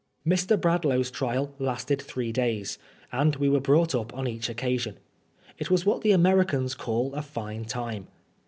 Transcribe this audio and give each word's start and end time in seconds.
Mr. 0.25 0.59
Bradlaugh's 0.59 1.11
trial 1.11 1.53
lasted 1.59 2.01
three 2.01 2.31
days, 2.31 2.79
and 3.11 3.35
we 3.35 3.47
were 3.47 3.59
brought 3.59 3.93
up 3.93 4.11
on 4.17 4.27
each 4.27 4.49
occasion. 4.49 4.97
It 5.59 5.69
was 5.69 5.85
what 5.85 6.01
the 6.01 6.09
Ameri 6.09 6.49
cans 6.49 6.73
call 6.73 7.13
a 7.13 7.21
fine 7.21 7.65
time. 7.65 8.07